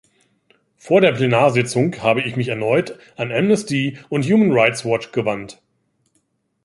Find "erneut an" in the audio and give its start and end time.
2.47-3.31